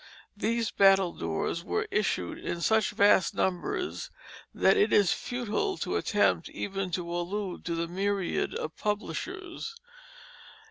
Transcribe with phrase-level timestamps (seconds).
[0.35, 4.09] These battledores were issued in such vast numbers
[4.51, 9.75] that it is futile to attempt even to allude to the myriad of publishers.